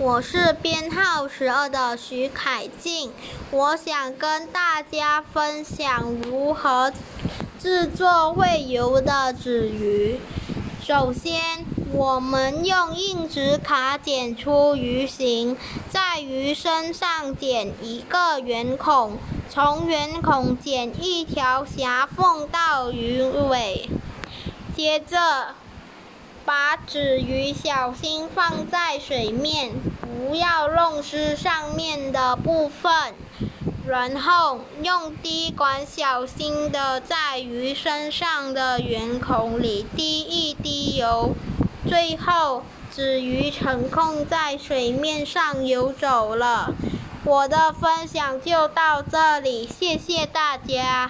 [0.00, 3.12] 我是编号十二的徐凯静，
[3.50, 6.92] 我想跟大家分享如何
[7.58, 10.20] 制作会游的纸鱼。
[10.80, 15.56] 首先，我们用硬纸卡剪出鱼形，
[15.90, 19.18] 在鱼身上剪一个圆孔，
[19.50, 23.90] 从圆孔剪一条狭缝到鱼尾。
[24.76, 25.56] 接着，
[26.90, 33.14] 纸鱼小心放在水面，不要弄湿上面的部分。
[33.86, 41.34] 然后用滴管小心的在鱼身上的圆孔里滴一滴油，
[41.86, 46.72] 最后纸鱼成功在水面上游走了。
[47.24, 51.06] 我的分享就到这里，谢谢大家。